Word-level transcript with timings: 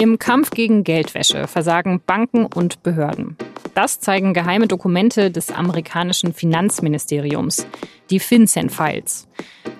Im 0.00 0.18
Kampf 0.18 0.48
gegen 0.52 0.82
Geldwäsche 0.82 1.46
versagen 1.46 2.00
Banken 2.06 2.46
und 2.46 2.82
Behörden. 2.82 3.36
Das 3.74 4.00
zeigen 4.00 4.32
geheime 4.32 4.66
Dokumente 4.66 5.30
des 5.30 5.52
amerikanischen 5.52 6.32
Finanzministeriums, 6.32 7.66
die 8.08 8.18
FinCEN-Files. 8.18 9.28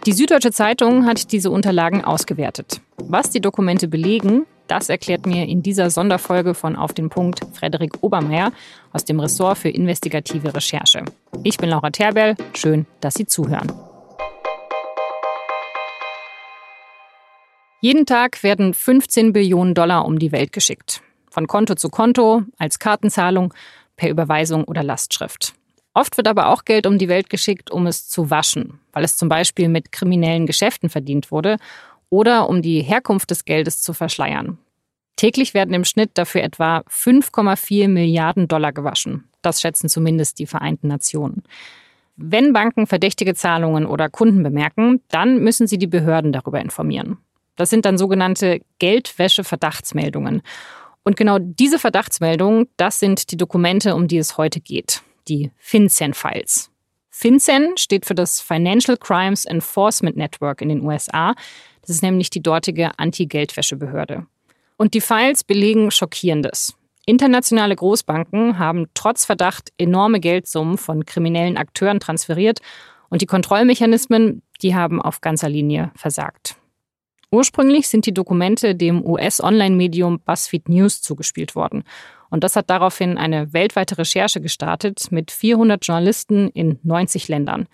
Die 0.04 0.12
Süddeutsche 0.12 0.52
Zeitung 0.52 1.06
hat 1.06 1.32
diese 1.32 1.50
Unterlagen 1.50 2.04
ausgewertet. 2.04 2.82
Was 2.98 3.30
die 3.30 3.40
Dokumente 3.40 3.88
belegen, 3.88 4.44
das 4.66 4.90
erklärt 4.90 5.24
mir 5.24 5.46
in 5.46 5.62
dieser 5.62 5.88
Sonderfolge 5.88 6.52
von 6.52 6.76
Auf 6.76 6.92
den 6.92 7.08
Punkt 7.08 7.40
Frederik 7.54 8.02
Obermeier 8.02 8.52
aus 8.92 9.06
dem 9.06 9.20
Ressort 9.20 9.56
für 9.56 9.70
investigative 9.70 10.54
Recherche. 10.54 11.02
Ich 11.44 11.56
bin 11.56 11.70
Laura 11.70 11.88
Terbell. 11.88 12.34
Schön, 12.52 12.84
dass 13.00 13.14
Sie 13.14 13.24
zuhören. 13.24 13.72
Jeden 17.82 18.04
Tag 18.04 18.42
werden 18.42 18.74
15 18.74 19.32
Billionen 19.32 19.72
Dollar 19.72 20.04
um 20.04 20.18
die 20.18 20.32
Welt 20.32 20.52
geschickt. 20.52 21.00
Von 21.30 21.46
Konto 21.46 21.76
zu 21.76 21.88
Konto, 21.88 22.42
als 22.58 22.78
Kartenzahlung, 22.78 23.54
per 23.96 24.10
Überweisung 24.10 24.64
oder 24.64 24.82
Lastschrift. 24.82 25.54
Oft 25.94 26.18
wird 26.18 26.28
aber 26.28 26.48
auch 26.48 26.66
Geld 26.66 26.86
um 26.86 26.98
die 26.98 27.08
Welt 27.08 27.30
geschickt, 27.30 27.70
um 27.70 27.86
es 27.86 28.06
zu 28.06 28.28
waschen, 28.28 28.80
weil 28.92 29.02
es 29.02 29.16
zum 29.16 29.30
Beispiel 29.30 29.70
mit 29.70 29.92
kriminellen 29.92 30.46
Geschäften 30.46 30.90
verdient 30.90 31.30
wurde 31.30 31.56
oder 32.10 32.50
um 32.50 32.60
die 32.60 32.82
Herkunft 32.82 33.30
des 33.30 33.46
Geldes 33.46 33.80
zu 33.80 33.94
verschleiern. 33.94 34.58
Täglich 35.16 35.54
werden 35.54 35.74
im 35.74 35.84
Schnitt 35.84 36.10
dafür 36.14 36.42
etwa 36.42 36.78
5,4 36.88 37.88
Milliarden 37.88 38.46
Dollar 38.46 38.72
gewaschen. 38.72 39.24
Das 39.40 39.62
schätzen 39.62 39.88
zumindest 39.88 40.38
die 40.38 40.46
Vereinten 40.46 40.88
Nationen. 40.88 41.44
Wenn 42.16 42.52
Banken 42.52 42.86
verdächtige 42.86 43.34
Zahlungen 43.34 43.86
oder 43.86 44.10
Kunden 44.10 44.42
bemerken, 44.42 45.00
dann 45.08 45.38
müssen 45.38 45.66
sie 45.66 45.78
die 45.78 45.86
Behörden 45.86 46.32
darüber 46.32 46.60
informieren. 46.60 47.16
Das 47.60 47.68
sind 47.68 47.84
dann 47.84 47.98
sogenannte 47.98 48.62
Geldwäsche-Verdachtsmeldungen. 48.78 50.40
Und 51.02 51.16
genau 51.18 51.38
diese 51.38 51.78
Verdachtsmeldungen, 51.78 52.68
das 52.78 53.00
sind 53.00 53.30
die 53.30 53.36
Dokumente, 53.36 53.94
um 53.94 54.08
die 54.08 54.16
es 54.16 54.38
heute 54.38 54.60
geht, 54.60 55.02
die 55.28 55.50
FinCEN-Files. 55.58 56.70
FinCEN 57.10 57.76
steht 57.76 58.06
für 58.06 58.14
das 58.14 58.40
Financial 58.40 58.96
Crimes 58.96 59.44
Enforcement 59.44 60.16
Network 60.16 60.62
in 60.62 60.70
den 60.70 60.82
USA. 60.82 61.34
Das 61.82 61.90
ist 61.90 62.02
nämlich 62.02 62.30
die 62.30 62.42
dortige 62.42 62.98
Anti-Geldwäsche-Behörde. 62.98 64.26
Und 64.78 64.94
die 64.94 65.02
Files 65.02 65.44
belegen 65.44 65.90
Schockierendes. 65.90 66.74
Internationale 67.04 67.76
Großbanken 67.76 68.58
haben 68.58 68.86
trotz 68.94 69.26
Verdacht 69.26 69.70
enorme 69.76 70.18
Geldsummen 70.18 70.78
von 70.78 71.04
kriminellen 71.04 71.58
Akteuren 71.58 72.00
transferiert 72.00 72.60
und 73.10 73.20
die 73.20 73.26
Kontrollmechanismen, 73.26 74.40
die 74.62 74.74
haben 74.74 75.02
auf 75.02 75.20
ganzer 75.20 75.50
Linie 75.50 75.90
versagt. 75.94 76.56
Ursprünglich 77.32 77.86
sind 77.88 78.06
die 78.06 78.14
Dokumente 78.14 78.74
dem 78.74 79.04
US-Online-Medium 79.04 80.20
BuzzFeed 80.20 80.68
News 80.68 81.00
zugespielt 81.00 81.54
worden. 81.54 81.84
Und 82.28 82.42
das 82.42 82.56
hat 82.56 82.70
daraufhin 82.70 83.18
eine 83.18 83.52
weltweite 83.52 83.98
Recherche 83.98 84.40
gestartet 84.40 85.08
mit 85.10 85.30
400 85.30 85.84
Journalisten 85.84 86.48
in 86.48 86.78
90 86.82 87.28
Ländern. 87.28 87.66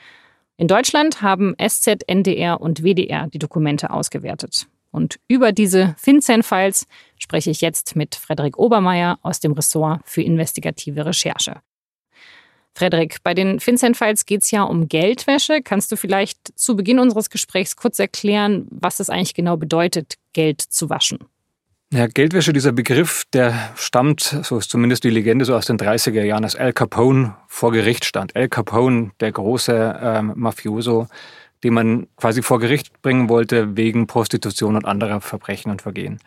In 0.59 0.69
Deutschland 0.69 1.23
haben 1.23 1.55
SZ, 1.59 2.03
NDR 2.07 2.61
und 2.61 2.83
WDR 2.83 3.29
die 3.29 3.39
Dokumente 3.39 3.91
ausgewertet. 3.91 4.67
Und 4.91 5.19
über 5.29 5.53
diese 5.53 5.95
FinCEN-Files 5.99 6.87
spreche 7.19 7.51
ich 7.51 7.61
jetzt 7.61 7.97
mit 7.97 8.15
Frederik 8.15 8.59
Obermeier 8.59 9.19
aus 9.23 9.41
dem 9.41 9.53
Ressort 9.53 10.01
für 10.05 10.23
investigative 10.23 11.05
Recherche. 11.05 11.61
Frederik, 12.77 13.23
bei 13.23 13.33
den 13.33 13.59
FinCEN-Files 13.59 14.27
geht 14.27 14.43
es 14.43 14.51
ja 14.51 14.63
um 14.63 14.87
Geldwäsche. 14.87 15.63
Kannst 15.65 15.91
du 15.93 15.97
vielleicht 15.97 16.37
zu 16.59 16.77
Beginn 16.77 16.99
unseres 16.99 17.31
Gesprächs 17.31 17.75
kurz 17.75 17.99
erklären, 17.99 18.67
was 18.71 19.01
es 19.01 19.09
eigentlich 19.09 19.33
genau 19.33 19.57
bedeutet, 19.57 20.17
Geld 20.35 20.61
zu 20.61 20.91
waschen? 20.91 21.21
Ja, 21.91 22.07
Geldwäsche, 22.07 22.53
dieser 22.53 22.73
Begriff, 22.73 23.25
der 23.33 23.71
stammt, 23.77 24.21
so 24.43 24.59
ist 24.59 24.71
zumindest 24.71 25.05
die 25.05 25.11
Legende, 25.11 25.47
so 25.47 25.55
aus 25.55 25.65
den 25.65 25.79
30er 25.79 26.23
Jahren, 26.23 26.45
als 26.45 26.55
Al 26.55 26.75
Capone 26.75 27.35
vor 27.49 27.73
Gericht 27.73 28.05
stand. 28.05 28.37
Al 28.37 28.49
Capone, 28.49 29.13
der 29.21 29.33
große 29.33 29.99
ähm, 30.03 30.33
Mafioso, 30.37 31.07
den 31.65 31.73
man 31.73 32.07
quasi 32.17 32.43
vor 32.43 32.61
Gericht 32.61 33.01
bringen 33.01 33.31
wollte 33.31 33.79
wegen 33.79 34.07
Prostitution 34.07 34.77
und 34.77 34.85
anderer 34.85 35.23
Verbrechen 35.23 35.71
und 35.71 35.81
Vergehen. 35.81 36.19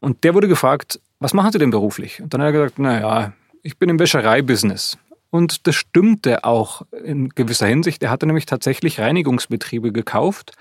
Und 0.00 0.24
der 0.24 0.34
wurde 0.34 0.48
gefragt, 0.48 0.98
was 1.20 1.32
machen 1.32 1.52
Sie 1.52 1.58
denn 1.58 1.70
beruflich? 1.70 2.20
Und 2.20 2.34
dann 2.34 2.40
hat 2.40 2.48
er 2.48 2.52
gesagt, 2.52 2.80
naja, 2.80 3.34
ich 3.62 3.78
bin 3.78 3.88
im 3.88 4.00
Wäschereibusiness. 4.00 4.98
Und 5.32 5.66
das 5.66 5.76
stimmte 5.76 6.44
auch 6.44 6.82
in 7.04 7.30
gewisser 7.30 7.66
Hinsicht. 7.66 8.02
Er 8.02 8.10
hatte 8.10 8.26
nämlich 8.26 8.44
tatsächlich 8.44 9.00
Reinigungsbetriebe 9.00 9.90
gekauft 9.90 10.52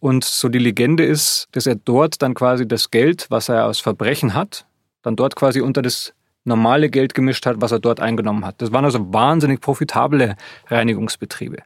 und 0.00 0.24
so 0.24 0.48
die 0.48 0.58
Legende 0.58 1.04
ist, 1.04 1.48
dass 1.52 1.66
er 1.66 1.74
dort 1.74 2.22
dann 2.22 2.32
quasi 2.32 2.66
das 2.66 2.90
Geld, 2.90 3.26
was 3.28 3.50
er 3.50 3.66
aus 3.66 3.78
Verbrechen 3.78 4.32
hat, 4.32 4.64
dann 5.02 5.16
dort 5.16 5.36
quasi 5.36 5.60
unter 5.60 5.82
das 5.82 6.14
normale 6.44 6.88
Geld 6.88 7.12
gemischt 7.12 7.44
hat, 7.44 7.60
was 7.60 7.72
er 7.72 7.78
dort 7.78 8.00
eingenommen 8.00 8.46
hat. 8.46 8.62
Das 8.62 8.72
waren 8.72 8.86
also 8.86 9.12
wahnsinnig 9.12 9.60
profitable 9.60 10.36
Reinigungsbetriebe. 10.68 11.58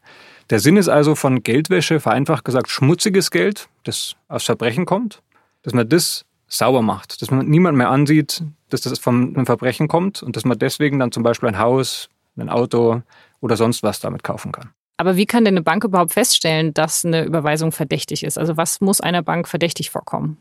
Der 0.51 0.59
Sinn 0.59 0.77
ist 0.77 0.89
also 0.89 1.15
von 1.15 1.45
Geldwäsche, 1.45 2.01
vereinfacht 2.01 2.45
gesagt, 2.45 2.69
schmutziges 2.69 3.31
Geld, 3.31 3.69
das 3.85 4.17
aus 4.27 4.43
Verbrechen 4.43 4.87
kommt, 4.87 5.23
dass 5.63 5.73
man 5.73 5.89
das 5.89 6.25
sauber 6.49 6.83
macht, 6.83 7.23
dass 7.23 7.31
man 7.31 7.47
niemand 7.47 7.79
mehr 7.79 7.91
ansieht, 7.91 8.43
dass 8.71 8.81
das 8.81 8.99
von 8.99 9.37
einem 9.37 9.47
Verbrechen 9.47 9.87
kommt 9.87 10.21
und 10.21 10.35
dass 10.35 10.45
man 10.45 10.59
deswegen 10.59 10.99
dann 10.99 11.13
zum 11.13 11.23
Beispiel 11.23 11.49
ein 11.49 11.59
Haus, 11.61 12.09
ein 12.41 12.49
Auto 12.49 13.03
oder 13.41 13.57
sonst 13.57 13.83
was 13.83 14.01
damit 14.01 14.23
kaufen 14.23 14.53
kann. 14.53 14.71
Aber 14.97 15.17
wie 15.17 15.27
kann 15.27 15.45
denn 15.45 15.55
eine 15.55 15.63
Bank 15.63 15.85
überhaupt 15.85 16.13
feststellen, 16.13 16.75
dass 16.75 17.05
eine 17.05 17.25
Überweisung 17.25 17.73
verdächtig 17.73 18.23
ist? 18.23 18.37
Also 18.37 18.57
was 18.57 18.81
muss 18.83 19.01
einer 19.01 19.23
Bank 19.23 19.49
verdächtig 19.49 19.91
vorkommen? 19.91 20.37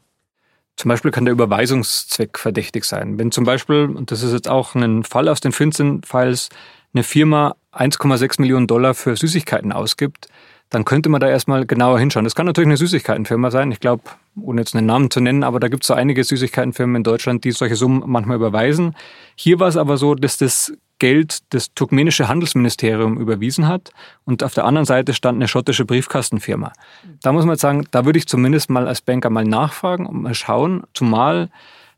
Zum 0.75 0.89
Beispiel 0.89 1.11
kann 1.11 1.25
der 1.25 1.33
Überweisungszweck 1.33 2.37
verdächtig 2.37 2.85
sein. 2.85 3.17
Wenn 3.19 3.31
zum 3.31 3.45
Beispiel, 3.45 3.85
und 3.85 4.11
das 4.11 4.23
ist 4.23 4.33
jetzt 4.33 4.49
auch 4.49 4.75
ein 4.75 5.03
Fall 5.03 5.27
aus 5.27 5.39
den 5.39 5.51
FinCEN-Files, 5.51 6.49
eine 6.93 7.03
Firma 7.03 7.55
1,6 7.73 8.41
Millionen 8.41 8.67
Dollar 8.67 8.93
für 8.93 9.15
Süßigkeiten 9.15 9.71
ausgibt, 9.71 10.27
dann 10.69 10.85
könnte 10.85 11.09
man 11.09 11.19
da 11.19 11.27
erstmal 11.27 11.65
genauer 11.65 11.99
hinschauen. 11.99 12.23
Das 12.23 12.35
kann 12.35 12.45
natürlich 12.45 12.67
eine 12.67 12.77
Süßigkeitenfirma 12.77 13.51
sein. 13.51 13.71
Ich 13.71 13.79
glaube, 13.79 14.03
ohne 14.39 14.61
jetzt 14.61 14.75
einen 14.75 14.87
Namen 14.87 15.09
zu 15.09 15.19
nennen, 15.19 15.43
aber 15.43 15.59
da 15.59 15.67
gibt 15.67 15.83
es 15.83 15.87
so 15.87 15.95
einige 15.95 16.23
Süßigkeitenfirmen 16.23 16.97
in 16.97 17.03
Deutschland, 17.03 17.43
die 17.43 17.51
solche 17.51 17.75
Summen 17.75 18.03
manchmal 18.05 18.37
überweisen. 18.37 18.95
Hier 19.35 19.59
war 19.59 19.67
es 19.67 19.77
aber 19.77 19.97
so, 19.97 20.15
dass 20.15 20.37
das 20.37 20.73
Geld 20.99 21.39
das 21.49 21.73
turkmenische 21.73 22.27
Handelsministerium 22.27 23.17
überwiesen 23.17 23.67
hat 23.67 23.91
und 24.25 24.43
auf 24.43 24.53
der 24.53 24.65
anderen 24.65 24.85
Seite 24.85 25.13
stand 25.13 25.37
eine 25.37 25.47
schottische 25.47 25.85
Briefkastenfirma. 25.85 26.73
Da 27.21 27.31
muss 27.31 27.45
man 27.45 27.57
sagen, 27.57 27.85
da 27.91 28.05
würde 28.05 28.19
ich 28.19 28.27
zumindest 28.27 28.69
mal 28.69 28.87
als 28.87 29.01
Banker 29.01 29.29
mal 29.29 29.45
nachfragen 29.45 30.05
und 30.05 30.21
mal 30.21 30.35
schauen, 30.35 30.83
zumal 30.93 31.49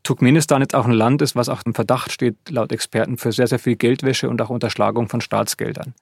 Turkmenistan 0.02 0.62
jetzt 0.62 0.74
auch 0.74 0.86
ein 0.86 0.92
Land 0.92 1.22
ist, 1.22 1.36
was 1.36 1.48
auch 1.48 1.62
im 1.64 1.74
Verdacht 1.74 2.10
steht, 2.10 2.36
laut 2.48 2.72
Experten, 2.72 3.18
für 3.18 3.32
sehr, 3.32 3.46
sehr 3.46 3.58
viel 3.58 3.76
Geldwäsche 3.76 4.28
und 4.28 4.40
auch 4.42 4.50
Unterschlagung 4.50 5.08
von 5.08 5.20
Staatsgeldern. 5.20 5.94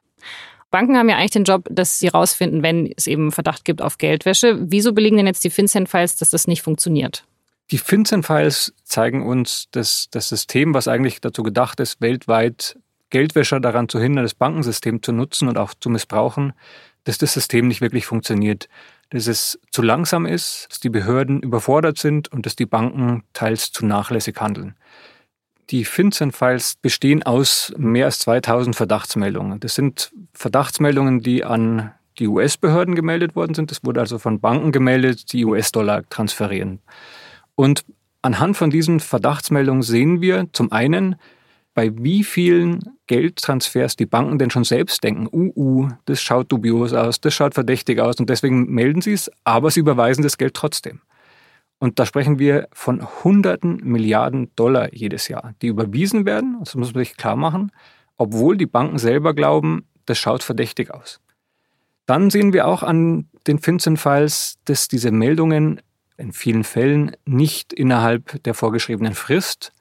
Banken 0.71 0.97
haben 0.97 1.09
ja 1.09 1.17
eigentlich 1.17 1.33
den 1.33 1.45
Job, 1.45 1.67
dass 1.71 1.99
sie 1.99 2.09
rausfinden, 2.09 2.63
wenn 2.63 2.93
es 2.97 3.07
eben 3.07 3.33
Verdacht 3.33 3.65
gibt 3.65 3.83
auf 3.83 3.99
Geldwäsche. 3.99 4.59
Wieso 4.71 4.93
belegen 4.93 5.17
denn 5.17 5.27
jetzt 5.27 5.43
die 5.43 5.51
FinCEN-Files, 5.51 6.17
dass 6.17 6.31
das 6.31 6.47
nicht 6.47 6.63
funktioniert? 6.63 7.25
Die 7.73 7.79
FinCEN-Files 7.79 8.73
zeigen 8.85 9.27
uns, 9.27 9.67
dass 9.73 10.09
das 10.11 10.29
System, 10.29 10.75
was 10.75 10.89
eigentlich 10.89 11.21
dazu 11.21 11.43
gedacht 11.43 11.81
ist, 11.81 12.01
weltweit 12.01 12.79
Geldwäscher 13.11 13.61
daran 13.61 13.89
zu 13.89 14.01
hindern, 14.01 14.25
das 14.25 14.35
Bankensystem 14.35 15.03
zu 15.03 15.13
nutzen 15.13 15.49
und 15.49 15.59
auch 15.59 15.75
zu 15.79 15.91
missbrauchen, 15.91 16.53
dass 17.05 17.19
das 17.19 17.33
System 17.33 17.69
nicht 17.69 17.81
wirklich 17.81 18.07
funktioniert. 18.07 18.69
Dass 19.11 19.27
es 19.27 19.59
zu 19.71 19.83
langsam 19.83 20.27
ist, 20.27 20.69
dass 20.71 20.81
die 20.81 20.89
Behörden 20.89 21.43
überfordert 21.43 21.99
sind 21.99 22.31
und 22.33 22.47
dass 22.47 22.57
die 22.57 22.67
Banken 22.67 23.25
teils 23.33 23.73
zu 23.73 23.85
nachlässig 23.85 24.41
handeln. 24.41 24.77
Die 25.71 25.85
FinCEN-Files 25.85 26.77
bestehen 26.77 27.23
aus 27.23 27.73
mehr 27.77 28.07
als 28.07 28.21
2000 28.21 28.75
Verdachtsmeldungen. 28.75 29.61
Das 29.61 29.75
sind 29.75 30.13
Verdachtsmeldungen, 30.33 31.21
die 31.21 31.45
an 31.45 31.93
die 32.19 32.27
US-Behörden 32.27 32.95
gemeldet 32.95 33.37
worden 33.37 33.55
sind. 33.55 33.71
Das 33.71 33.85
wurde 33.85 34.01
also 34.01 34.19
von 34.19 34.41
Banken 34.41 34.73
gemeldet, 34.73 35.33
die 35.33 35.45
US-Dollar 35.45 36.03
transferieren. 36.09 36.81
Und 37.55 37.85
anhand 38.23 38.57
von 38.57 38.71
diesen 38.71 39.01
Verdachtsmeldungen 39.01 39.83
sehen 39.83 40.21
wir 40.21 40.49
zum 40.53 40.73
einen, 40.73 41.17
bei 41.75 41.93
wie 41.97 42.25
vielen 42.25 42.81
Geldtransfers 43.07 43.97
die 43.97 44.07
Banken 44.07 44.39
denn 44.39 44.51
schon 44.51 44.65
selbst 44.65 45.03
denken, 45.05 45.29
uh, 45.33 45.53
uh, 45.57 45.89
das 46.05 46.21
schaut 46.21 46.51
dubios 46.51 46.93
aus, 46.93 47.21
das 47.21 47.35
schaut 47.35 47.55
verdächtig 47.55 48.01
aus 48.01 48.17
und 48.17 48.29
deswegen 48.29 48.71
melden 48.71 49.03
sie 49.03 49.13
es, 49.13 49.31
aber 49.45 49.71
sie 49.71 49.81
überweisen 49.81 50.23
das 50.23 50.39
Geld 50.39 50.55
trotzdem. 50.55 51.01
Und 51.79 51.99
da 51.99 52.05
sprechen 52.05 52.39
wir 52.39 52.69
von 52.73 53.07
hunderten 53.25 53.77
Milliarden 53.83 54.51
Dollar 54.55 54.93
jedes 54.93 55.29
Jahr, 55.29 55.55
die 55.63 55.69
überwiesen 55.69 56.27
werden, 56.27 56.57
das 56.61 56.75
muss 56.75 56.93
man 56.93 57.05
sich 57.05 57.17
klar 57.17 57.37
machen, 57.37 57.73
obwohl 58.17 58.57
die 58.57 58.67
Banken 58.67 58.99
selber 58.99 59.33
glauben, 59.33 59.87
das 60.05 60.19
schaut 60.19 60.43
verdächtig 60.43 60.93
aus. 60.93 61.21
Dann 62.05 62.29
sehen 62.29 62.53
wir 62.53 62.67
auch 62.67 62.83
an 62.83 63.29
den 63.47 63.59
FinCEN-Files, 63.59 64.59
dass 64.65 64.89
diese 64.89 65.11
Meldungen 65.11 65.81
in 66.19 66.33
vielen 66.33 66.65
Fällen 66.65 67.13
nicht 67.25 67.73
innerhalb 67.73 68.43
der 68.43 68.53
vorgeschriebenen 68.53 69.15
Frist 69.15 69.73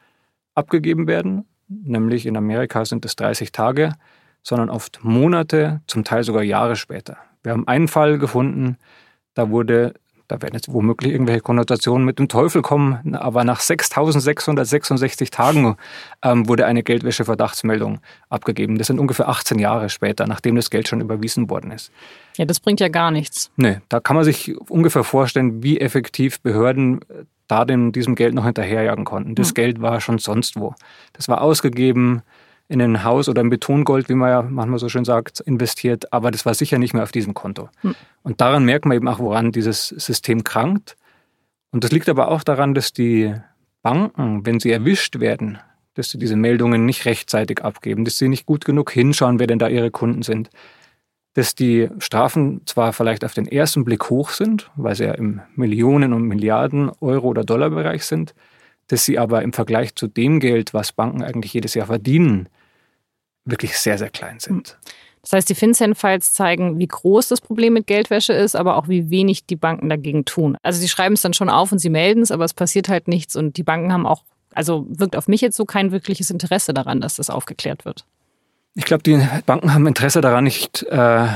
abgegeben 0.56 1.08
werden, 1.08 1.49
nämlich 1.70 2.26
in 2.26 2.36
Amerika 2.36 2.84
sind 2.86 3.06
es 3.06 3.16
30 3.16 3.52
Tage, 3.52 3.94
sondern 4.44 4.70
oft 4.70 5.00
Monate, 5.04 5.82
zum 5.88 6.04
Teil 6.04 6.24
sogar 6.24 6.44
Jahre 6.44 6.76
später. 6.76 7.18
Wir 7.44 7.54
haben 7.54 7.68
einen 7.68 7.88
Fall 7.88 8.18
gefunden, 8.18 8.78
da 9.34 9.50
wurde 9.50 9.94
da 10.30 10.40
werden 10.44 10.54
jetzt 10.54 10.72
womöglich 10.72 11.12
irgendwelche 11.12 11.42
Konnotationen 11.42 12.06
mit 12.06 12.20
dem 12.20 12.28
Teufel 12.28 12.62
kommen, 12.62 13.16
aber 13.16 13.44
nach 13.44 13.60
6666 13.60 15.32
Tagen 15.32 15.76
ähm, 16.24 16.48
wurde 16.48 16.68
eine 16.68 16.84
Geldwäsche-Verdachtsmeldung 16.84 18.00
abgegeben. 18.30 18.78
Das 18.78 18.88
sind 18.88 19.00
ungefähr 19.00 19.28
18 19.28 19.58
Jahre 19.58 19.90
später, 19.90 20.28
nachdem 20.28 20.56
das 20.56 20.70
Geld 20.70 20.88
schon 20.88 21.02
überwiesen 21.02 21.50
worden 21.50 21.72
ist. 21.72 21.92
Ja, 22.38 22.46
das 22.46 22.60
bringt 22.60 22.80
ja 22.80 22.90
gar 22.90 23.10
nichts. 23.10 23.50
Nee, 23.56 23.80
da 23.90 24.00
kann 24.00 24.16
man 24.16 24.24
sich 24.24 24.56
ungefähr 24.70 25.04
vorstellen, 25.04 25.64
wie 25.64 25.80
effektiv 25.80 26.40
Behörden 26.42 27.00
da 27.50 27.66
dem, 27.66 27.92
diesem 27.92 28.16
Geld 28.16 28.34
noch 28.34 28.46
hinterherjagen 28.46 29.04
konnten. 29.04 29.36
Das 29.36 29.50
mhm. 29.50 29.54
Geld 29.56 29.82
war 29.82 30.00
schon 30.00 30.20
sonst 30.20 30.56
wo. 30.56 30.74
Das 31.14 31.28
war 31.28 31.42
ausgegeben, 31.42 32.22
in 32.70 32.82
ein 32.82 33.04
Haus 33.04 33.28
oder 33.28 33.42
in 33.42 33.50
Betongold, 33.50 34.10
wie 34.10 34.14
man 34.14 34.30
ja 34.30 34.42
manchmal 34.44 34.78
so 34.78 34.90
schön 34.90 35.04
sagt, 35.04 35.40
investiert, 35.40 36.14
aber 36.14 36.30
das 36.30 36.46
war 36.46 36.54
sicher 36.54 36.78
nicht 36.78 36.94
mehr 36.94 37.02
auf 37.02 37.12
diesem 37.12 37.34
Konto. 37.34 37.70
Hm. 37.82 37.96
Und 38.22 38.40
daran 38.40 38.64
merkt 38.64 38.86
man 38.86 38.96
eben 38.96 39.08
auch, 39.08 39.18
woran 39.18 39.52
dieses 39.52 39.88
System 39.88 40.44
krankt. 40.44 40.96
Und 41.72 41.84
das 41.84 41.92
liegt 41.92 42.08
aber 42.08 42.30
auch 42.30 42.44
daran, 42.44 42.76
dass 42.76 42.94
die 42.94 43.34
Banken, 43.82 44.46
wenn 44.46 44.60
sie 44.60 44.72
erwischt 44.72 45.20
werden, 45.20 45.58
dass 45.96 46.12
sie 46.12 46.20
diese 46.20 46.36
Meldungen 46.36 46.86
nicht 46.86 47.06
rechtzeitig 47.06 47.64
abgeben, 47.64 48.06
dass 48.06 48.20
sie 48.20 48.30
nicht 48.30 48.46
gut 48.46 48.66
genug 48.66 48.92
hinschauen, 48.92 49.40
wer 49.40 49.48
denn 49.48 49.60
da 49.60 49.68
ihre 49.68 49.90
Kunden 49.90 50.22
sind, 50.22 50.52
dass 51.34 51.56
die 51.56 51.90
Strafen 52.00 52.62
zwar 52.66 52.94
vielleicht 52.94 53.24
auf 53.24 53.34
den 53.34 53.48
ersten 53.48 53.86
Blick 53.86 54.10
hoch 54.10 54.30
sind, 54.32 54.72
weil 54.76 54.96
sie 54.96 55.06
ja 55.06 55.14
im 55.14 55.42
Millionen- 55.56 56.14
und 56.14 56.24
Milliarden 56.24 56.92
Euro- 57.02 57.28
oder 57.28 57.44
Dollarbereich 57.44 58.04
sind, 58.04 58.34
dass 58.88 59.06
sie 59.06 59.20
aber 59.20 59.44
im 59.44 59.54
Vergleich 59.54 59.96
zu 59.96 60.08
dem 60.08 60.40
Geld, 60.40 60.74
was 60.74 60.92
Banken 60.92 61.24
eigentlich 61.24 61.54
jedes 61.54 61.76
Jahr 61.76 61.86
verdienen, 61.86 62.50
wirklich 63.46 63.78
sehr, 63.78 63.98
sehr 63.98 64.10
klein 64.10 64.40
sind. 64.40 64.78
Das 65.22 65.34
heißt, 65.34 65.50
die 65.50 65.56
FinCEN-Files 65.56 66.34
zeigen, 66.34 66.80
wie 66.80 66.88
groß 66.88 67.28
das 67.28 67.42
Problem 67.42 67.74
mit 67.74 67.88
Geldwäsche 67.88 68.34
ist, 68.34 68.56
aber 68.56 68.78
auch 68.78 68.88
wie 68.88 69.10
wenig 69.10 69.46
die 69.46 69.56
Banken 69.56 69.90
dagegen 69.90 70.26
tun. 70.26 70.58
Also 70.64 70.80
sie 70.80 70.88
schreiben 70.88 71.14
es 71.14 71.22
dann 71.22 71.34
schon 71.34 71.50
auf 71.50 71.72
und 71.72 71.80
sie 71.80 71.90
melden 71.90 72.24
es, 72.24 72.32
aber 72.32 72.46
es 72.46 72.54
passiert 72.54 72.90
halt 72.90 73.08
nichts 73.08 73.36
und 73.36 73.58
die 73.58 73.64
Banken 73.64 73.92
haben 73.92 74.06
auch, 74.06 74.24
also 74.54 74.88
wirkt 74.90 75.16
auf 75.16 75.28
mich 75.28 75.42
jetzt 75.42 75.58
so 75.58 75.66
kein 75.66 75.92
wirkliches 75.92 76.30
Interesse 76.30 76.74
daran, 76.74 77.02
dass 77.02 77.18
das 77.18 77.30
aufgeklärt 77.30 77.86
wird. 77.86 78.06
Ich 78.80 78.86
glaube, 78.86 79.04
die 79.04 79.20
Banken 79.46 79.74
haben 79.74 79.86
Interesse 79.88 80.22
daran, 80.22 80.46
nicht 80.46 80.84
äh, 80.84 81.28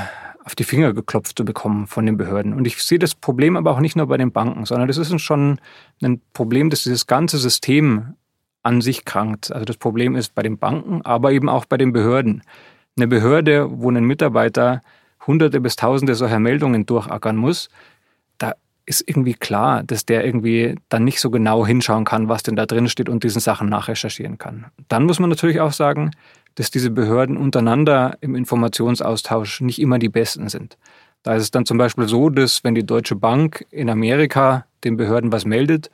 auf 0.45 0.55
die 0.55 0.63
Finger 0.63 0.93
geklopft 0.93 1.37
zu 1.37 1.43
bekommen 1.43 1.87
von 1.87 2.05
den 2.05 2.15
Behörden. 2.15 2.53
Und 2.53 2.65
ich 2.65 2.81
sehe 2.81 2.99
das 2.99 3.15
Problem 3.15 3.57
aber 3.57 3.71
auch 3.71 3.81
nicht 3.81 3.97
nur 3.97 4.07
bei 4.07 4.15
den 4.15 4.31
Banken, 4.31 4.63
sondern 4.63 4.87
das 4.87 4.97
ist 4.97 5.19
schon 5.19 5.59
ein 6.01 6.21
Problem, 6.31 6.69
dass 6.69 6.83
dieses 6.83 7.05
ganze 7.05 7.37
System 7.37 8.13
an 8.63 8.79
sich 8.79 9.03
krankt. 9.03 9.51
Also 9.51 9.65
das 9.65 9.75
Problem 9.75 10.15
ist 10.15 10.33
bei 10.33 10.41
den 10.41 10.57
Banken, 10.57 11.01
aber 11.01 11.33
eben 11.33 11.49
auch 11.49 11.65
bei 11.65 11.75
den 11.75 11.91
Behörden. 11.91 12.43
Eine 12.95 13.09
Behörde, 13.09 13.67
wo 13.69 13.91
ein 13.91 14.05
Mitarbeiter 14.05 14.81
hunderte 15.27 15.59
bis 15.59 15.75
tausende 15.75 16.15
solcher 16.15 16.39
Meldungen 16.39 16.85
durchackern 16.85 17.35
muss, 17.35 17.67
da 18.37 18.53
ist 18.85 19.03
irgendwie 19.05 19.33
klar, 19.33 19.83
dass 19.83 20.05
der 20.05 20.25
irgendwie 20.25 20.75
dann 20.87 21.03
nicht 21.03 21.19
so 21.19 21.29
genau 21.29 21.65
hinschauen 21.65 22.05
kann, 22.05 22.29
was 22.29 22.43
denn 22.43 22.55
da 22.55 22.65
drin 22.65 22.87
steht 22.87 23.09
und 23.09 23.25
diesen 23.25 23.41
Sachen 23.41 23.67
nachrecherchieren 23.67 24.37
kann. 24.37 24.67
Dann 24.87 25.03
muss 25.03 25.19
man 25.19 25.29
natürlich 25.29 25.59
auch 25.59 25.73
sagen, 25.73 26.11
dass 26.55 26.71
diese 26.71 26.91
Behörden 26.91 27.37
untereinander 27.37 28.17
im 28.21 28.35
Informationsaustausch 28.35 29.61
nicht 29.61 29.79
immer 29.79 29.99
die 29.99 30.09
besten 30.09 30.49
sind. 30.49 30.77
Da 31.23 31.35
ist 31.35 31.43
es 31.43 31.51
dann 31.51 31.65
zum 31.65 31.77
Beispiel 31.77 32.07
so, 32.07 32.29
dass 32.29 32.63
wenn 32.63 32.75
die 32.75 32.85
Deutsche 32.85 33.15
Bank 33.15 33.65
in 33.71 33.89
Amerika 33.89 34.65
den 34.83 34.97
Behörden 34.97 35.31
was 35.31 35.45
meldet, 35.45 35.89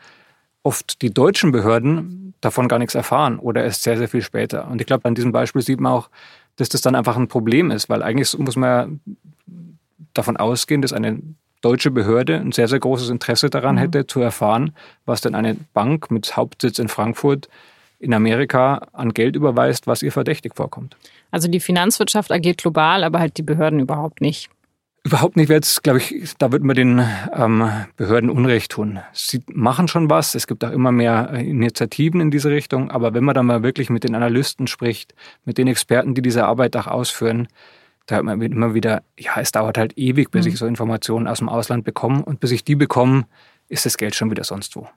oft 0.63 1.01
die 1.01 1.13
deutschen 1.13 1.51
Behörden 1.51 2.33
davon 2.41 2.67
gar 2.67 2.79
nichts 2.79 2.95
erfahren 2.95 3.39
oder 3.39 3.63
erst 3.63 3.83
sehr, 3.83 3.97
sehr 3.97 4.09
viel 4.09 4.21
später. 4.21 4.67
Und 4.69 4.81
ich 4.81 4.87
glaube, 4.87 5.05
an 5.05 5.15
diesem 5.15 5.31
Beispiel 5.31 5.61
sieht 5.61 5.79
man 5.79 5.93
auch, 5.93 6.09
dass 6.55 6.69
das 6.69 6.81
dann 6.81 6.95
einfach 6.95 7.15
ein 7.15 7.27
Problem 7.27 7.71
ist, 7.71 7.89
weil 7.89 8.03
eigentlich 8.03 8.37
muss 8.37 8.55
man 8.55 8.69
ja 8.69 8.87
davon 10.13 10.37
ausgehen, 10.37 10.81
dass 10.81 10.93
eine 10.93 11.21
deutsche 11.61 11.91
Behörde 11.91 12.37
ein 12.37 12.51
sehr, 12.51 12.67
sehr 12.67 12.79
großes 12.79 13.09
Interesse 13.09 13.49
daran 13.49 13.75
mhm. 13.75 13.79
hätte, 13.79 14.07
zu 14.07 14.21
erfahren, 14.21 14.71
was 15.05 15.21
denn 15.21 15.35
eine 15.35 15.55
Bank 15.73 16.11
mit 16.11 16.35
Hauptsitz 16.35 16.79
in 16.79 16.87
Frankfurt 16.87 17.49
in 17.99 18.13
Amerika 18.13 18.87
an 18.93 19.13
Geld 19.13 19.35
überweist, 19.35 19.87
was 19.87 20.01
ihr 20.01 20.11
verdächtig 20.11 20.55
vorkommt. 20.55 20.97
Also 21.31 21.47
die 21.47 21.59
Finanzwirtschaft 21.59 22.31
agiert 22.31 22.59
global, 22.59 23.03
aber 23.03 23.19
halt 23.19 23.37
die 23.37 23.43
Behörden 23.43 23.79
überhaupt 23.79 24.21
nicht. 24.21 24.49
Überhaupt 25.05 25.37
nicht, 25.37 25.49
jetzt, 25.49 25.83
glaube 25.83 25.99
ich, 25.99 26.33
da 26.39 26.51
wird 26.51 26.61
man 26.61 26.75
den 26.75 27.01
ähm, 27.33 27.69
Behörden 27.95 28.29
Unrecht 28.29 28.71
tun. 28.71 28.99
Sie 29.13 29.41
machen 29.51 29.87
schon 29.87 30.09
was, 30.09 30.35
es 30.35 30.45
gibt 30.45 30.63
auch 30.63 30.71
immer 30.71 30.91
mehr 30.91 31.29
äh, 31.31 31.49
Initiativen 31.49 32.19
in 32.19 32.31
diese 32.31 32.49
Richtung, 32.49 32.91
aber 32.91 33.13
wenn 33.13 33.23
man 33.23 33.33
dann 33.33 33.45
mal 33.45 33.63
wirklich 33.63 33.89
mit 33.89 34.03
den 34.03 34.13
Analysten 34.13 34.67
spricht, 34.67 35.15
mit 35.45 35.57
den 35.57 35.67
Experten, 35.67 36.15
die 36.15 36.21
diese 36.21 36.45
Arbeit 36.45 36.75
auch 36.75 36.87
ausführen, 36.87 37.47
da 38.07 38.15
hört 38.15 38.25
man 38.25 38.41
immer 38.41 38.73
wieder, 38.73 39.03
ja, 39.17 39.39
es 39.39 39.51
dauert 39.51 39.77
halt 39.77 39.97
ewig, 39.97 40.31
bis 40.31 40.45
mhm. 40.45 40.51
ich 40.51 40.59
so 40.59 40.65
Informationen 40.65 41.27
aus 41.27 41.39
dem 41.39 41.47
Ausland 41.47 41.85
bekomme 41.85 42.23
und 42.25 42.41
bis 42.41 42.51
ich 42.51 42.63
die 42.63 42.75
bekomme, 42.75 43.25
ist 43.69 43.85
das 43.85 43.97
Geld 43.97 44.15
schon 44.15 44.31
wieder 44.31 44.43
sonst 44.43 44.75
wo. 44.75 44.87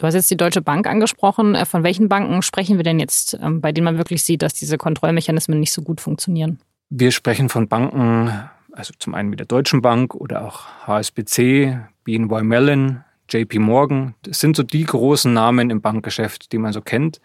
Du 0.00 0.06
hast 0.06 0.14
jetzt 0.14 0.30
die 0.30 0.36
Deutsche 0.38 0.62
Bank 0.62 0.86
angesprochen. 0.86 1.54
Äh, 1.54 1.66
von 1.66 1.84
welchen 1.84 2.08
Banken 2.08 2.40
sprechen 2.40 2.78
wir 2.78 2.84
denn 2.84 2.98
jetzt, 2.98 3.38
ähm, 3.42 3.60
bei 3.60 3.70
denen 3.70 3.84
man 3.84 3.98
wirklich 3.98 4.24
sieht, 4.24 4.40
dass 4.40 4.54
diese 4.54 4.78
Kontrollmechanismen 4.78 5.60
nicht 5.60 5.72
so 5.72 5.82
gut 5.82 6.00
funktionieren? 6.00 6.58
Wir 6.88 7.10
sprechen 7.10 7.50
von 7.50 7.68
Banken 7.68 8.32
also 8.72 8.94
zum 8.98 9.14
einen 9.14 9.28
mit 9.28 9.38
der 9.38 9.46
Deutschen 9.46 9.82
Bank 9.82 10.14
oder 10.14 10.46
auch 10.46 10.64
HSBC, 10.86 11.80
BNY 12.04 12.42
Mellon, 12.44 13.04
JP 13.28 13.58
Morgan. 13.58 14.14
Das 14.22 14.40
sind 14.40 14.56
so 14.56 14.62
die 14.62 14.84
großen 14.84 15.32
Namen 15.32 15.68
im 15.68 15.82
Bankgeschäft, 15.82 16.52
die 16.52 16.58
man 16.58 16.72
so 16.72 16.80
kennt. 16.80 17.20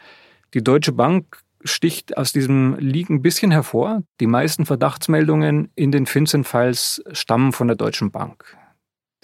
Die 0.54 0.63
Deutsche 0.63 0.92
Bank 0.92 1.44
sticht 1.63 2.18
aus 2.18 2.33
diesem 2.33 2.75
Leak 2.77 3.10
ein 3.10 3.22
bisschen 3.22 3.51
hervor. 3.51 4.04
Die 4.19 4.27
meisten 4.27 4.66
Verdachtsmeldungen 4.66 5.72
in 5.75 5.92
den 5.92 6.07
FinCEN-Files 6.07 7.04
stammen 7.13 7.54
von 7.54 7.68
der 7.68 7.77
Deutschen 7.77 8.12
Bank. 8.12 8.57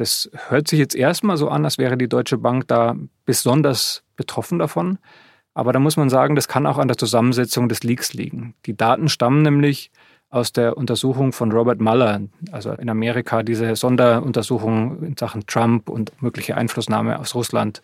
Das 0.02 0.32
hört 0.50 0.68
sich 0.68 0.80
jetzt 0.80 0.96
erstmal 0.96 1.38
so 1.38 1.50
an, 1.50 1.64
als 1.64 1.78
wäre 1.78 1.96
die 1.96 2.10
Deutsche 2.10 2.40
Bank 2.40 2.68
da 2.68 2.96
besonders 3.26 4.02
betroffen 4.16 4.58
davon. 4.58 4.98
Aber 5.54 5.74
da 5.74 5.80
muss 5.80 5.96
man 5.96 6.10
sagen, 6.10 6.36
das 6.36 6.48
kann 6.48 6.66
auch 6.66 6.80
an 6.80 6.88
der 6.88 6.98
Zusammensetzung 6.98 7.70
des 7.70 7.84
Leaks 7.84 8.14
liegen. 8.14 8.56
Die 8.66 8.76
Daten 8.76 9.10
stammen 9.10 9.44
nämlich 9.44 9.92
aus 10.32 10.54
der 10.54 10.76
Untersuchung 10.76 11.34
von 11.34 11.52
Robert 11.52 11.80
Mueller, 11.80 12.20
also 12.52 12.72
in 12.72 12.90
Amerika 12.90 13.44
diese 13.44 13.76
Sonderuntersuchung 13.76 15.04
in 15.04 15.16
Sachen 15.16 15.46
Trump 15.46 15.88
und 15.88 16.20
mögliche 16.20 16.58
Einflussnahme 16.58 17.20
aus 17.20 17.36
Russland. 17.36 17.84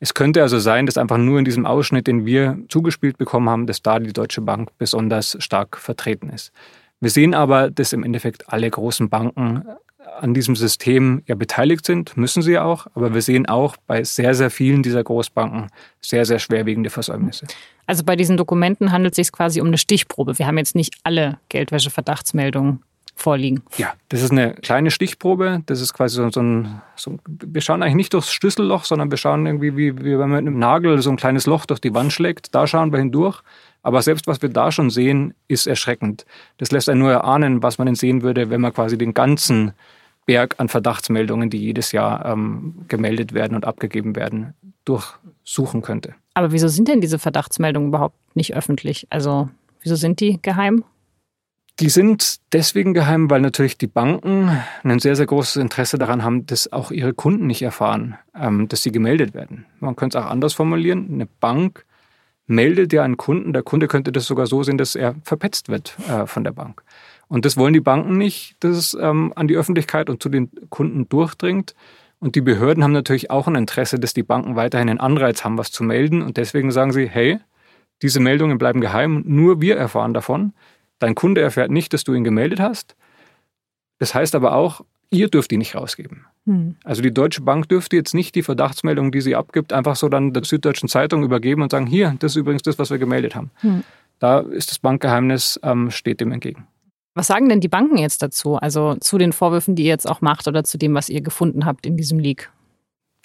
Es 0.00 0.14
könnte 0.14 0.40
also 0.40 0.58
sein, 0.58 0.86
dass 0.86 0.96
einfach 0.96 1.18
nur 1.18 1.38
in 1.38 1.44
diesem 1.44 1.66
Ausschnitt, 1.66 2.06
den 2.06 2.24
wir 2.24 2.56
zugespielt 2.70 3.18
bekommen 3.18 3.50
haben, 3.50 3.66
dass 3.66 3.82
da 3.82 3.98
die 3.98 4.14
Deutsche 4.14 4.40
Bank 4.40 4.70
besonders 4.78 5.36
stark 5.38 5.76
vertreten 5.76 6.30
ist. 6.30 6.50
Wir 7.00 7.10
sehen 7.10 7.34
aber, 7.34 7.70
dass 7.70 7.92
im 7.92 8.04
Endeffekt 8.04 8.50
alle 8.50 8.70
großen 8.70 9.10
Banken 9.10 9.64
an 10.20 10.34
diesem 10.34 10.56
System 10.56 11.22
ja 11.26 11.34
beteiligt 11.34 11.84
sind, 11.86 12.16
müssen 12.16 12.42
sie 12.42 12.58
auch, 12.58 12.86
aber 12.94 13.14
wir 13.14 13.22
sehen 13.22 13.46
auch 13.46 13.76
bei 13.86 14.04
sehr, 14.04 14.34
sehr 14.34 14.50
vielen 14.50 14.82
dieser 14.82 15.04
Großbanken 15.04 15.68
sehr, 16.00 16.24
sehr 16.24 16.38
schwerwiegende 16.38 16.90
Versäumnisse. 16.90 17.46
Also 17.86 18.04
bei 18.04 18.16
diesen 18.16 18.36
Dokumenten 18.36 18.92
handelt 18.92 19.12
es 19.12 19.16
sich 19.16 19.32
quasi 19.32 19.60
um 19.60 19.68
eine 19.68 19.78
Stichprobe. 19.78 20.38
Wir 20.38 20.46
haben 20.46 20.58
jetzt 20.58 20.74
nicht 20.74 20.94
alle 21.04 21.38
Geldwäsche-Verdachtsmeldungen 21.48 22.82
vorliegen. 23.18 23.62
Ja, 23.76 23.94
das 24.10 24.22
ist 24.22 24.30
eine 24.30 24.54
kleine 24.54 24.90
Stichprobe. 24.90 25.62
Das 25.66 25.80
ist 25.80 25.92
quasi 25.92 26.16
so, 26.16 26.30
so, 26.30 26.40
ein, 26.40 26.80
so 26.94 27.18
wir 27.26 27.60
schauen 27.60 27.82
eigentlich 27.82 27.96
nicht 27.96 28.14
durchs 28.14 28.32
Schlüsselloch, 28.32 28.84
sondern 28.84 29.10
wir 29.10 29.18
schauen 29.18 29.44
irgendwie, 29.44 29.76
wie, 29.76 29.98
wie 29.98 30.18
wenn 30.18 30.30
man 30.30 30.44
mit 30.44 30.46
einem 30.46 30.58
Nagel 30.58 31.02
so 31.02 31.10
ein 31.10 31.16
kleines 31.16 31.46
Loch 31.46 31.66
durch 31.66 31.80
die 31.80 31.94
Wand 31.94 32.12
schlägt. 32.12 32.54
Da 32.54 32.66
schauen 32.66 32.92
wir 32.92 32.98
hindurch. 33.00 33.42
Aber 33.82 34.02
selbst 34.02 34.26
was 34.26 34.42
wir 34.42 34.48
da 34.48 34.70
schon 34.70 34.90
sehen, 34.90 35.34
ist 35.48 35.66
erschreckend. 35.66 36.26
Das 36.58 36.70
lässt 36.70 36.88
einen 36.88 37.00
nur 37.00 37.12
erahnen, 37.12 37.62
was 37.62 37.78
man 37.78 37.86
denn 37.86 37.94
sehen 37.94 38.22
würde, 38.22 38.50
wenn 38.50 38.60
man 38.60 38.72
quasi 38.72 38.98
den 38.98 39.14
ganzen 39.14 39.72
Berg 40.28 40.56
an 40.58 40.68
Verdachtsmeldungen, 40.68 41.48
die 41.48 41.56
jedes 41.56 41.90
Jahr 41.92 42.26
ähm, 42.26 42.84
gemeldet 42.86 43.32
werden 43.32 43.54
und 43.54 43.64
abgegeben 43.64 44.14
werden, 44.14 44.52
durchsuchen 44.84 45.80
könnte. 45.80 46.14
Aber 46.34 46.52
wieso 46.52 46.68
sind 46.68 46.86
denn 46.86 47.00
diese 47.00 47.18
Verdachtsmeldungen 47.18 47.88
überhaupt 47.88 48.36
nicht 48.36 48.54
öffentlich? 48.54 49.06
Also 49.08 49.48
wieso 49.80 49.96
sind 49.96 50.20
die 50.20 50.38
geheim? 50.42 50.84
Die 51.80 51.88
sind 51.88 52.40
deswegen 52.52 52.92
geheim, 52.92 53.30
weil 53.30 53.40
natürlich 53.40 53.78
die 53.78 53.86
Banken 53.86 54.50
ein 54.82 54.98
sehr, 54.98 55.16
sehr 55.16 55.24
großes 55.24 55.56
Interesse 55.56 55.96
daran 55.96 56.22
haben, 56.22 56.44
dass 56.44 56.70
auch 56.70 56.90
ihre 56.90 57.14
Kunden 57.14 57.46
nicht 57.46 57.62
erfahren, 57.62 58.18
ähm, 58.38 58.68
dass 58.68 58.82
sie 58.82 58.92
gemeldet 58.92 59.32
werden. 59.32 59.64
Man 59.80 59.96
könnte 59.96 60.18
es 60.18 60.24
auch 60.24 60.28
anders 60.28 60.52
formulieren. 60.52 61.08
Eine 61.10 61.26
Bank 61.26 61.86
meldet 62.46 62.92
ja 62.92 63.02
einen 63.02 63.16
Kunden. 63.16 63.54
Der 63.54 63.62
Kunde 63.62 63.88
könnte 63.88 64.12
das 64.12 64.26
sogar 64.26 64.46
so 64.46 64.62
sehen, 64.62 64.76
dass 64.76 64.94
er 64.94 65.14
verpetzt 65.22 65.70
wird 65.70 65.96
äh, 66.06 66.26
von 66.26 66.44
der 66.44 66.52
Bank. 66.52 66.82
Und 67.28 67.44
das 67.44 67.56
wollen 67.56 67.74
die 67.74 67.80
Banken 67.80 68.16
nicht, 68.16 68.56
dass 68.60 68.76
es 68.76 68.94
ähm, 68.94 69.32
an 69.36 69.48
die 69.48 69.56
Öffentlichkeit 69.56 70.08
und 70.08 70.22
zu 70.22 70.28
den 70.28 70.50
Kunden 70.70 71.08
durchdringt. 71.08 71.74
Und 72.20 72.34
die 72.34 72.40
Behörden 72.40 72.82
haben 72.82 72.92
natürlich 72.92 73.30
auch 73.30 73.46
ein 73.46 73.54
Interesse, 73.54 73.98
dass 73.98 74.14
die 74.14 74.22
Banken 74.22 74.56
weiterhin 74.56 74.88
einen 74.88 75.00
Anreiz 75.00 75.44
haben, 75.44 75.58
was 75.58 75.70
zu 75.70 75.84
melden. 75.84 76.22
Und 76.22 76.36
deswegen 76.36 76.70
sagen 76.70 76.92
sie, 76.92 77.06
hey, 77.06 77.38
diese 78.02 78.20
Meldungen 78.20 78.58
bleiben 78.58 78.80
geheim, 78.80 79.22
nur 79.26 79.60
wir 79.60 79.76
erfahren 79.76 80.14
davon. 80.14 80.52
Dein 80.98 81.14
Kunde 81.14 81.40
erfährt 81.40 81.70
nicht, 81.70 81.92
dass 81.92 82.04
du 82.04 82.14
ihn 82.14 82.24
gemeldet 82.24 82.60
hast. 82.60 82.96
Das 83.98 84.14
heißt 84.14 84.34
aber 84.34 84.54
auch, 84.54 84.84
ihr 85.10 85.28
dürft 85.28 85.50
die 85.50 85.56
nicht 85.56 85.74
rausgeben. 85.74 86.26
Hm. 86.46 86.76
Also 86.84 87.02
die 87.02 87.12
Deutsche 87.12 87.42
Bank 87.42 87.68
dürfte 87.68 87.96
jetzt 87.96 88.14
nicht 88.14 88.34
die 88.34 88.42
Verdachtsmeldung, 88.42 89.12
die 89.12 89.20
sie 89.20 89.36
abgibt, 89.36 89.72
einfach 89.72 89.96
so 89.96 90.08
dann 90.08 90.32
der 90.32 90.44
Süddeutschen 90.44 90.88
Zeitung 90.88 91.22
übergeben 91.22 91.62
und 91.62 91.70
sagen, 91.70 91.86
hier, 91.86 92.16
das 92.18 92.32
ist 92.32 92.36
übrigens 92.36 92.62
das, 92.62 92.78
was 92.78 92.90
wir 92.90 92.98
gemeldet 92.98 93.34
haben. 93.34 93.50
Hm. 93.60 93.84
Da 94.18 94.40
ist 94.40 94.70
das 94.70 94.78
Bankgeheimnis, 94.78 95.60
ähm, 95.62 95.90
steht 95.90 96.20
dem 96.20 96.32
entgegen. 96.32 96.66
Was 97.18 97.26
sagen 97.26 97.48
denn 97.48 97.58
die 97.58 97.66
Banken 97.66 97.98
jetzt 97.98 98.22
dazu? 98.22 98.58
Also 98.58 98.94
zu 98.94 99.18
den 99.18 99.32
Vorwürfen, 99.32 99.74
die 99.74 99.82
ihr 99.82 99.88
jetzt 99.88 100.08
auch 100.08 100.20
macht 100.20 100.46
oder 100.46 100.62
zu 100.62 100.78
dem, 100.78 100.94
was 100.94 101.08
ihr 101.08 101.20
gefunden 101.20 101.66
habt 101.66 101.84
in 101.84 101.96
diesem 101.96 102.20
Leak? 102.20 102.52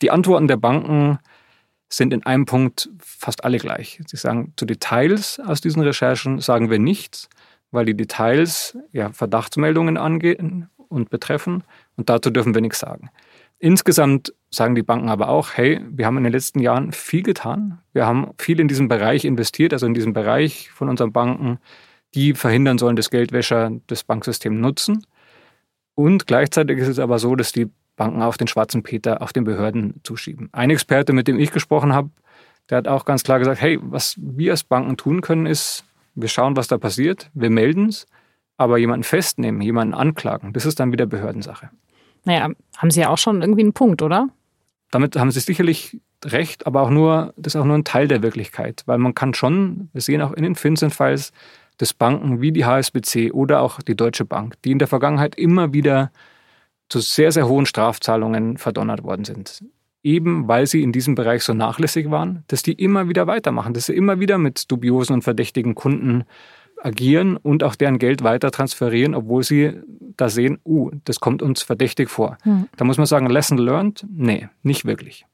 Die 0.01 0.09
Antworten 0.09 0.47
der 0.47 0.57
Banken 0.57 1.19
sind 1.89 2.11
in 2.11 2.25
einem 2.25 2.45
Punkt 2.45 2.89
fast 2.97 3.43
alle 3.43 3.59
gleich. 3.59 4.01
Sie 4.07 4.17
sagen, 4.17 4.53
zu 4.57 4.65
Details 4.65 5.39
aus 5.39 5.61
diesen 5.61 5.83
Recherchen 5.83 6.41
sagen 6.41 6.71
wir 6.71 6.79
nichts, 6.79 7.29
weil 7.69 7.85
die 7.85 7.95
Details 7.95 8.75
ja 8.93 9.11
Verdachtsmeldungen 9.11 9.97
angehen 9.97 10.71
und 10.89 11.11
betreffen 11.11 11.63
und 11.95 12.09
dazu 12.09 12.31
dürfen 12.31 12.55
wir 12.55 12.61
nichts 12.61 12.79
sagen. 12.79 13.11
Insgesamt 13.59 14.33
sagen 14.49 14.73
die 14.73 14.81
Banken 14.81 15.09
aber 15.09 15.29
auch, 15.29 15.49
hey, 15.53 15.81
wir 15.87 16.07
haben 16.07 16.17
in 16.17 16.23
den 16.23 16.33
letzten 16.33 16.61
Jahren 16.61 16.93
viel 16.93 17.21
getan. 17.21 17.77
Wir 17.91 18.07
haben 18.07 18.31
viel 18.39 18.59
in 18.59 18.67
diesem 18.67 18.87
Bereich 18.87 19.23
investiert, 19.23 19.71
also 19.71 19.85
in 19.85 19.93
diesem 19.93 20.13
Bereich 20.13 20.71
von 20.71 20.89
unseren 20.89 21.13
Banken, 21.13 21.59
die 22.15 22.33
verhindern 22.33 22.77
sollen, 22.77 22.95
dass 22.95 23.09
Geldwäscher 23.09 23.71
das 23.87 24.03
Banksystem 24.03 24.59
nutzen. 24.59 25.05
Und 25.95 26.27
gleichzeitig 26.27 26.77
ist 26.79 26.87
es 26.87 26.99
aber 26.99 27.19
so, 27.19 27.35
dass 27.35 27.51
die 27.51 27.69
Banken 27.95 28.21
auf 28.21 28.37
den 28.37 28.47
schwarzen 28.47 28.83
Peter, 28.83 29.21
auf 29.21 29.33
den 29.33 29.43
Behörden 29.43 29.99
zuschieben. 30.03 30.49
Ein 30.51 30.69
Experte, 30.69 31.13
mit 31.13 31.27
dem 31.27 31.39
ich 31.39 31.51
gesprochen 31.51 31.93
habe, 31.93 32.09
der 32.69 32.79
hat 32.79 32.87
auch 32.87 33.05
ganz 33.05 33.23
klar 33.23 33.39
gesagt, 33.39 33.61
hey, 33.61 33.77
was 33.81 34.15
wir 34.17 34.51
als 34.51 34.63
Banken 34.63 34.97
tun 34.97 35.21
können, 35.21 35.45
ist, 35.45 35.83
wir 36.15 36.29
schauen, 36.29 36.55
was 36.55 36.67
da 36.67 36.77
passiert, 36.77 37.29
wir 37.33 37.49
melden 37.49 37.89
es, 37.89 38.07
aber 38.57 38.77
jemanden 38.77 39.03
festnehmen, 39.03 39.61
jemanden 39.61 39.93
anklagen, 39.93 40.53
das 40.53 40.65
ist 40.65 40.79
dann 40.79 40.91
wieder 40.91 41.05
Behördensache. 41.05 41.69
Naja, 42.23 42.49
haben 42.77 42.91
Sie 42.91 43.01
ja 43.01 43.09
auch 43.09 43.17
schon 43.17 43.41
irgendwie 43.41 43.61
einen 43.61 43.73
Punkt, 43.73 44.01
oder? 44.01 44.29
Damit 44.91 45.15
haben 45.17 45.31
Sie 45.31 45.39
sicherlich 45.39 45.99
recht, 46.23 46.65
aber 46.65 46.81
auch 46.81 46.89
nur, 46.89 47.33
das 47.35 47.55
ist 47.55 47.61
auch 47.61 47.65
nur 47.65 47.77
ein 47.77 47.83
Teil 47.83 48.07
der 48.07 48.23
Wirklichkeit, 48.23 48.83
weil 48.85 48.97
man 48.97 49.13
kann 49.13 49.33
schon, 49.33 49.89
wir 49.91 50.01
sehen 50.01 50.21
auch 50.21 50.31
in 50.31 50.43
den 50.43 50.55
FinCEN-Files, 50.55 51.33
dass 51.77 51.93
Banken 51.93 52.41
wie 52.41 52.51
die 52.51 52.65
HSBC 52.65 53.31
oder 53.31 53.61
auch 53.61 53.81
die 53.81 53.95
Deutsche 53.95 54.25
Bank, 54.25 54.55
die 54.63 54.71
in 54.71 54.79
der 54.79 54.87
Vergangenheit 54.87 55.35
immer 55.35 55.73
wieder 55.73 56.11
zu 56.89 56.99
sehr, 56.99 57.31
sehr 57.31 57.47
hohen 57.47 57.65
Strafzahlungen 57.65 58.57
verdonnert 58.57 59.03
worden 59.03 59.25
sind. 59.25 59.63
Eben 60.03 60.47
weil 60.47 60.67
sie 60.67 60.83
in 60.83 60.91
diesem 60.91 61.15
Bereich 61.15 61.43
so 61.43 61.53
nachlässig 61.53 62.11
waren, 62.11 62.43
dass 62.47 62.61
die 62.61 62.73
immer 62.73 63.07
wieder 63.07 63.25
weitermachen, 63.25 63.73
dass 63.73 63.85
sie 63.85 63.95
immer 63.95 64.19
wieder 64.19 64.37
mit 64.37 64.69
dubiosen 64.69 65.15
und 65.15 65.21
verdächtigen 65.23 65.75
Kunden 65.75 66.25
agieren 66.83 67.37
und 67.37 67.63
auch 67.63 67.75
deren 67.75 67.97
Geld 67.97 68.23
weiter 68.23 68.51
transferieren, 68.51 69.15
obwohl 69.15 69.43
sie 69.43 69.73
da 70.17 70.29
sehen, 70.29 70.59
uh, 70.65 70.91
das 71.05 71.19
kommt 71.19 71.41
uns 71.41 71.63
verdächtig 71.63 72.09
vor. 72.09 72.37
Hm. 72.43 72.67
Da 72.75 72.83
muss 72.85 72.97
man 72.97 73.05
sagen, 73.05 73.29
Lesson 73.29 73.57
learned? 73.57 74.05
Nee, 74.09 74.49
nicht 74.61 74.85
wirklich. 74.85 75.25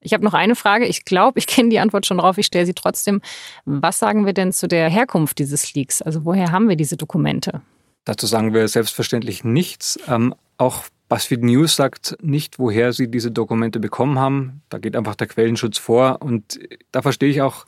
Ich 0.00 0.12
habe 0.14 0.24
noch 0.24 0.34
eine 0.34 0.56
Frage. 0.56 0.86
Ich 0.86 1.04
glaube, 1.04 1.38
ich 1.38 1.46
kenne 1.46 1.68
die 1.68 1.78
Antwort 1.78 2.06
schon 2.06 2.18
drauf. 2.18 2.38
Ich 2.38 2.46
stelle 2.46 2.66
sie 2.66 2.74
trotzdem. 2.74 3.20
Was 3.64 3.98
sagen 3.98 4.26
wir 4.26 4.32
denn 4.32 4.52
zu 4.52 4.66
der 4.66 4.88
Herkunft 4.88 5.38
dieses 5.38 5.74
Leaks? 5.74 6.00
Also 6.02 6.24
woher 6.24 6.52
haben 6.52 6.68
wir 6.68 6.76
diese 6.76 6.96
Dokumente? 6.96 7.60
Dazu 8.04 8.26
sagen 8.26 8.54
wir 8.54 8.66
selbstverständlich 8.66 9.44
nichts. 9.44 9.98
Ähm, 10.08 10.34
auch 10.56 10.84
BuzzFeed 11.08 11.42
News 11.42 11.76
sagt 11.76 12.16
nicht, 12.22 12.58
woher 12.58 12.92
sie 12.92 13.10
diese 13.10 13.30
Dokumente 13.30 13.80
bekommen 13.80 14.18
haben. 14.18 14.62
Da 14.68 14.78
geht 14.78 14.96
einfach 14.96 15.16
der 15.16 15.26
Quellenschutz 15.26 15.76
vor. 15.76 16.22
Und 16.22 16.58
da 16.92 17.02
verstehe 17.02 17.28
ich 17.28 17.42
auch 17.42 17.66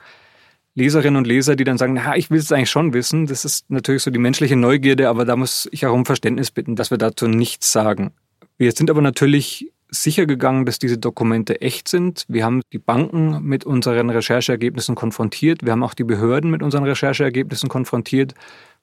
Leserinnen 0.74 1.16
und 1.16 1.26
Leser, 1.26 1.54
die 1.54 1.64
dann 1.64 1.76
sagen, 1.76 1.94
na, 1.94 2.16
ich 2.16 2.30
will 2.30 2.38
es 2.38 2.50
eigentlich 2.50 2.70
schon 2.70 2.94
wissen. 2.94 3.26
Das 3.26 3.44
ist 3.44 3.68
natürlich 3.70 4.02
so 4.02 4.10
die 4.10 4.18
menschliche 4.18 4.56
Neugierde, 4.56 5.08
aber 5.08 5.24
da 5.24 5.36
muss 5.36 5.68
ich 5.70 5.84
auch 5.84 5.92
um 5.92 6.06
Verständnis 6.06 6.50
bitten, 6.50 6.76
dass 6.76 6.90
wir 6.90 6.98
dazu 6.98 7.28
nichts 7.28 7.72
sagen. 7.72 8.12
Wir 8.56 8.72
sind 8.72 8.90
aber 8.90 9.02
natürlich 9.02 9.71
sicher 9.92 10.26
gegangen, 10.26 10.64
dass 10.64 10.78
diese 10.78 10.98
Dokumente 10.98 11.60
echt 11.60 11.86
sind. 11.86 12.24
Wir 12.26 12.44
haben 12.44 12.62
die 12.72 12.78
Banken 12.78 13.42
mit 13.42 13.64
unseren 13.64 14.10
Rechercheergebnissen 14.10 14.94
konfrontiert. 14.94 15.64
Wir 15.64 15.72
haben 15.72 15.84
auch 15.84 15.94
die 15.94 16.04
Behörden 16.04 16.50
mit 16.50 16.62
unseren 16.62 16.84
Rechercheergebnissen 16.84 17.68
konfrontiert. 17.68 18.34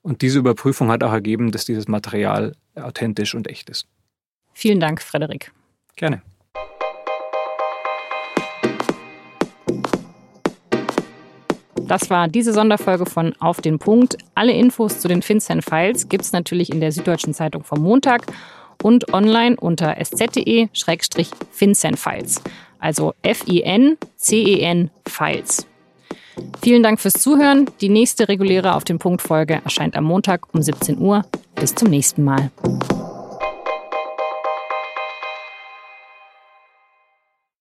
Und 0.02 0.22
diese 0.22 0.40
Überprüfung 0.40 0.90
hat 0.90 1.04
auch 1.04 1.12
ergeben, 1.12 1.52
dass 1.52 1.66
dieses 1.66 1.88
Material 1.88 2.56
authentisch 2.76 3.34
und 3.36 3.48
echt 3.48 3.70
ist. 3.70 3.88
Vielen 4.54 4.80
Dank, 4.80 5.02
Frederik. 5.02 5.52
Gerne. 5.96 6.22
Das 11.88 12.12
war 12.12 12.28
diese 12.28 12.54
Sonderfolge 12.54 13.08
von 13.08 13.34
Auf 13.40 13.62
den 13.62 13.80
Punkt. 13.80 14.16
Alle 14.36 14.54
Infos 14.54 15.00
zu 15.00 15.08
den 15.08 15.24
FinCEN-Files 15.24 16.08
gibt 16.08 16.24
es 16.24 16.32
natürlich 16.32 16.70
in 16.70 16.82
der 16.82 16.92
Süddeutschen 16.92 17.34
Zeitung 17.34 17.64
vom 17.64 17.82
Montag 17.82 18.28
und 18.84 19.14
online 19.14 19.56
unter 19.58 19.96
sz.de-FinCEN-Files. 19.98 22.42
Also 22.80 23.14
F-I-N-C-E-N 23.22 24.90
Files. 25.08 25.68
Vielen 26.62 26.84
Dank 26.84 27.00
fürs 27.00 27.14
Zuhören. 27.14 27.70
Die 27.82 27.90
nächste 27.90 28.30
reguläre 28.30 28.76
Auf 28.76 28.84
den 28.84 29.00
Punkt 29.00 29.22
Folge 29.22 29.62
erscheint 29.64 29.96
am 29.96 30.04
Montag 30.06 30.54
um 30.54 30.62
17 30.62 31.00
Uhr. 31.00 31.26
Bis 31.56 31.76
zum 31.76 31.90
nächsten 31.90 32.24
Mal. 32.24 32.52